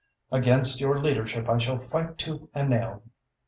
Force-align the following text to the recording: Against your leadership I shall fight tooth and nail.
Against 0.31 0.81
your 0.81 0.99
leadership 0.99 1.47
I 1.47 1.59
shall 1.59 1.77
fight 1.77 2.17
tooth 2.17 2.49
and 2.55 2.71
nail. 2.71 3.03